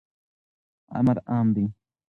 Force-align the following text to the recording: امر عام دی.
امر 0.97 1.17
عام 1.29 1.47
دی. 1.55 1.65